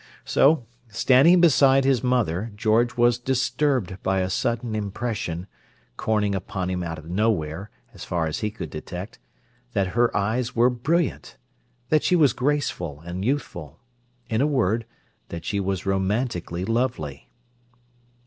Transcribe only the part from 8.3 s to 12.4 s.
he could detect, that her eyes were brilliant, that she was